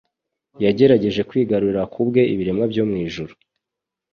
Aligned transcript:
Yagerageje 0.63 1.21
kwigarurira 1.29 1.81
ku 1.93 1.99
bwe 2.07 2.21
ibiremwa 2.33 2.65
byo 2.71 2.83
mu 2.89 2.95
ijuru, 3.05 3.33